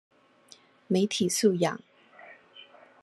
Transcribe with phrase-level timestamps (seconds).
[0.87, 1.77] 媒體素養